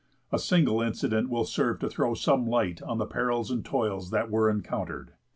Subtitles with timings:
[0.31, 4.31] A single incident will serve to throw some light on the perils and toils that
[4.31, 5.13] were encountered.